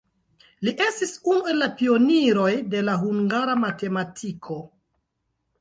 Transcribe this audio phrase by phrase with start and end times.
[0.67, 4.59] Li estis unu el la pioniroj de la hungara matematiko.